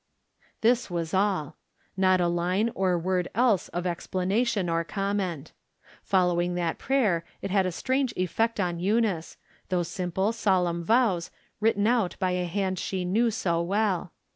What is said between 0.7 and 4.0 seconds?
was all. Not a line or word else of